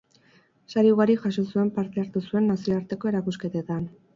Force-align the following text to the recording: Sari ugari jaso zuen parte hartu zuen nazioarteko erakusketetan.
Sari 0.73 0.93
ugari 0.93 1.17
jaso 1.25 1.45
zuen 1.51 1.69
parte 1.77 2.03
hartu 2.05 2.25
zuen 2.25 2.51
nazioarteko 2.53 3.13
erakusketetan. 3.13 3.89